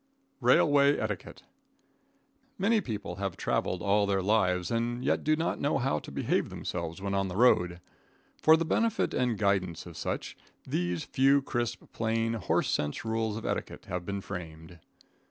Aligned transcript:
Railway 0.39 0.97
Etiquette. 0.97 1.43
Many 2.57 2.81
people 2.81 3.17
have 3.17 3.37
traveled 3.37 3.83
all 3.83 4.07
their 4.07 4.23
lives 4.23 4.71
and 4.71 5.05
yet 5.05 5.23
do 5.23 5.35
not 5.35 5.61
know 5.61 5.77
how 5.77 5.99
to 5.99 6.11
behave 6.11 6.49
themselves 6.49 6.99
when 6.99 7.13
on 7.13 7.27
the 7.27 7.35
road. 7.35 7.79
For 8.41 8.57
the 8.57 8.65
benefit 8.65 9.13
and 9.13 9.37
guidance 9.37 9.85
of 9.85 9.95
such, 9.95 10.35
these 10.65 11.03
few 11.03 11.43
crisp, 11.43 11.83
plain, 11.93 12.33
horse 12.33 12.71
sense 12.71 13.05
rules 13.05 13.37
of 13.37 13.45
etiquette 13.45 13.85
have 13.85 14.03
been 14.03 14.21
framed. 14.21 14.79